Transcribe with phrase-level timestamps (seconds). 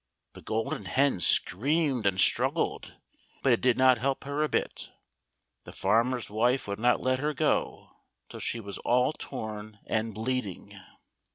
[0.33, 2.95] The Golden Hen screamed and strug gled,
[3.43, 4.91] but it did not help her a bit;
[5.63, 7.91] the farmer's wife would not let her go
[8.27, 10.81] till she was all torn and bleed ing.